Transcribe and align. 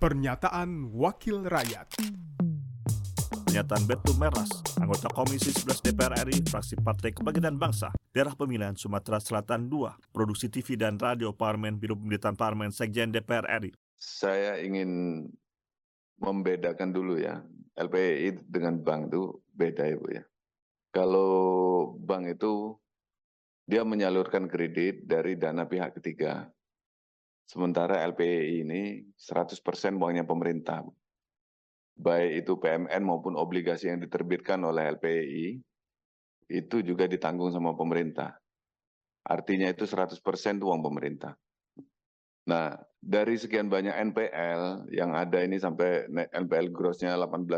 Pernyataan 0.00 0.96
Wakil 0.96 1.44
Rakyat 1.44 2.00
Pernyataan 3.44 3.84
Betu 3.84 4.16
Meras, 4.16 4.48
anggota 4.80 5.12
Komisi 5.12 5.52
11 5.52 5.92
DPR 5.92 6.24
RI, 6.24 6.40
fraksi 6.48 6.80
Partai 6.80 7.12
Kebangkitan 7.12 7.60
Bangsa, 7.60 7.92
daerah 8.08 8.32
pemilihan 8.32 8.72
Sumatera 8.72 9.20
Selatan 9.20 9.68
2, 9.68 10.08
produksi 10.08 10.48
TV 10.48 10.80
dan 10.80 10.96
radio 10.96 11.36
Parlemen, 11.36 11.76
Biro 11.76 12.00
Pemerintahan 12.00 12.32
Parlemen, 12.32 12.72
Sekjen 12.72 13.12
DPR 13.12 13.44
RI. 13.60 13.76
Saya 14.00 14.56
ingin 14.64 15.28
membedakan 16.16 16.96
dulu 16.96 17.20
ya, 17.20 17.44
LPI 17.76 18.40
dengan 18.48 18.80
bank 18.80 19.12
itu 19.12 19.36
beda 19.52 19.84
ya 19.84 19.96
Bu 20.00 20.08
ya. 20.16 20.24
Kalau 20.96 21.30
bank 22.00 22.40
itu 22.40 22.72
dia 23.68 23.84
menyalurkan 23.84 24.48
kredit 24.48 25.04
dari 25.04 25.36
dana 25.36 25.68
pihak 25.68 26.00
ketiga. 26.00 26.48
Sementara 27.50 28.06
LPI 28.06 28.62
ini 28.62 29.02
100% 29.18 29.58
uangnya 29.98 30.22
pemerintah. 30.22 30.86
Baik 31.98 32.46
itu 32.46 32.54
PMN 32.62 33.02
maupun 33.02 33.34
obligasi 33.34 33.90
yang 33.90 33.98
diterbitkan 33.98 34.62
oleh 34.62 34.94
LPI, 34.94 35.58
itu 36.46 36.76
juga 36.86 37.10
ditanggung 37.10 37.50
sama 37.50 37.74
pemerintah. 37.74 38.38
Artinya 39.26 39.66
itu 39.66 39.82
100% 39.82 40.14
itu 40.62 40.70
uang 40.70 40.78
pemerintah. 40.78 41.34
Nah, 42.46 42.78
dari 43.02 43.34
sekian 43.34 43.66
banyak 43.66 43.98
NPL 44.14 44.86
yang 44.94 45.18
ada 45.18 45.42
ini 45.42 45.58
sampai 45.58 46.06
NPL 46.30 46.70
grossnya 46.70 47.18
18% 47.18 47.50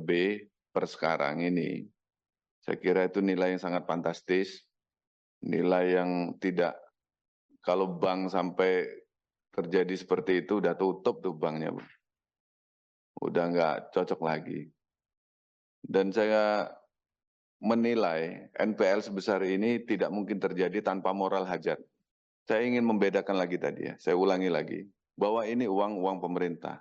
lebih 0.00 0.48
per 0.72 0.88
sekarang 0.88 1.44
ini, 1.44 1.84
saya 2.64 2.80
kira 2.80 3.04
itu 3.04 3.20
nilai 3.20 3.52
yang 3.52 3.60
sangat 3.60 3.84
fantastis, 3.84 4.64
nilai 5.44 6.00
yang 6.00 6.40
tidak, 6.40 6.72
kalau 7.60 8.00
bank 8.00 8.32
sampai 8.32 8.88
terjadi 9.50 9.94
seperti 9.98 10.46
itu 10.46 10.62
udah 10.62 10.74
tutup 10.78 11.22
tuh 11.22 11.34
banknya. 11.34 11.74
Udah 13.20 13.44
nggak 13.50 13.76
cocok 13.92 14.20
lagi. 14.22 14.70
Dan 15.80 16.12
saya 16.12 16.70
menilai 17.60 18.48
NPL 18.56 19.04
sebesar 19.04 19.44
ini 19.44 19.84
tidak 19.84 20.08
mungkin 20.08 20.40
terjadi 20.40 20.80
tanpa 20.80 21.12
moral 21.12 21.44
hajat. 21.44 21.76
Saya 22.48 22.64
ingin 22.64 22.82
membedakan 22.88 23.36
lagi 23.36 23.60
tadi 23.60 23.92
ya, 23.92 23.94
saya 24.00 24.16
ulangi 24.16 24.48
lagi, 24.48 24.80
bahwa 25.14 25.44
ini 25.44 25.68
uang-uang 25.68 26.18
pemerintah. 26.24 26.80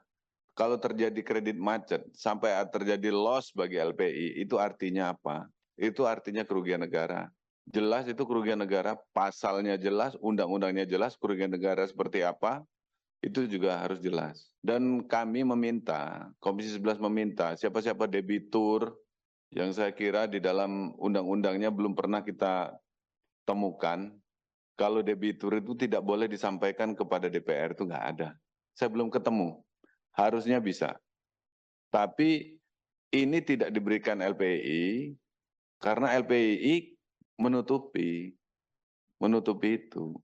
Kalau 0.56 0.80
terjadi 0.80 1.20
kredit 1.24 1.56
macet, 1.60 2.04
sampai 2.16 2.52
terjadi 2.72 3.12
loss 3.12 3.52
bagi 3.56 3.80
LPI, 3.80 4.44
itu 4.44 4.60
artinya 4.60 5.16
apa? 5.16 5.48
Itu 5.80 6.04
artinya 6.04 6.44
kerugian 6.44 6.84
negara. 6.84 7.32
Jelas 7.70 8.10
itu 8.10 8.26
kerugian 8.26 8.58
negara, 8.58 8.98
pasalnya 9.14 9.78
jelas, 9.78 10.18
undang-undangnya 10.18 10.90
jelas, 10.90 11.14
kerugian 11.22 11.54
negara 11.54 11.86
seperti 11.86 12.26
apa, 12.26 12.66
itu 13.22 13.46
juga 13.46 13.78
harus 13.86 14.02
jelas. 14.02 14.50
Dan 14.58 15.06
kami 15.06 15.46
meminta, 15.46 16.34
Komisi 16.42 16.74
11 16.74 16.98
meminta, 17.06 17.54
siapa-siapa 17.54 18.10
debitur 18.10 18.98
yang 19.54 19.70
saya 19.70 19.94
kira 19.94 20.26
di 20.26 20.42
dalam 20.42 20.98
undang-undangnya 20.98 21.70
belum 21.70 21.94
pernah 21.94 22.26
kita 22.26 22.74
temukan, 23.46 24.18
kalau 24.74 25.06
debitur 25.06 25.62
itu 25.62 25.76
tidak 25.76 26.02
boleh 26.02 26.26
disampaikan 26.26 26.98
kepada 26.98 27.30
DPR 27.30 27.78
itu 27.78 27.86
nggak 27.86 28.06
ada. 28.18 28.34
Saya 28.74 28.90
belum 28.90 29.12
ketemu. 29.12 29.60
Harusnya 30.16 30.58
bisa. 30.64 30.96
Tapi 31.92 32.58
ini 33.12 33.38
tidak 33.44 33.74
diberikan 33.76 34.24
LPI 34.24 35.14
karena 35.84 36.16
LPI 36.22 36.99
menutupi 37.40 38.36
menutupi 39.20 39.80
itu. 39.80 40.16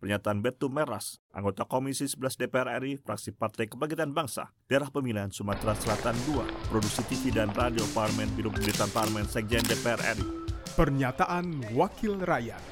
Pernyataan 0.00 0.40
Betu 0.40 0.72
Meras, 0.72 1.20
anggota 1.28 1.68
Komisi 1.68 2.08
11 2.08 2.40
DPR 2.40 2.80
RI, 2.80 2.96
fraksi 2.96 3.36
Partai 3.36 3.68
Kebangkitan 3.68 4.16
Bangsa, 4.16 4.48
daerah 4.64 4.88
pemilihan 4.88 5.28
Sumatera 5.28 5.76
Selatan 5.76 6.16
2, 6.24 6.72
produksi 6.72 7.04
TV 7.04 7.36
dan 7.36 7.52
radio 7.52 7.84
Parlemen, 7.92 8.32
Biro 8.32 8.48
Pemerintahan 8.48 8.88
Parlemen, 8.96 9.28
Sekjen 9.28 9.60
DPR 9.60 10.00
RI. 10.16 10.24
Pernyataan 10.72 11.76
Wakil 11.76 12.16
Rakyat 12.16 12.64